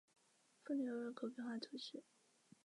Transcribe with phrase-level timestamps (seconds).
[0.63, 2.03] 布尼欧人口变化图示